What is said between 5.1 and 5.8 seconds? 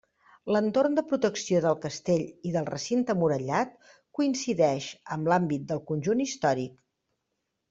amb l'àmbit